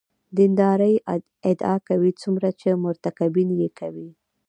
دیندارۍ 0.37 0.95
ادعا 1.49 1.75
کوي 1.87 2.11
څومره 2.21 2.49
چې 2.59 2.69
مرتکبین 2.83 3.49
یې 3.61 3.69
کوي. 3.79 4.09